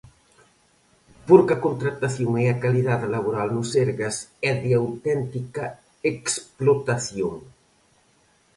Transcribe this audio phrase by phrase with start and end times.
[1.27, 4.15] Porque a contratación e a calidade laboral no Sergas
[4.49, 5.65] é de auténtica
[6.11, 7.35] explotación.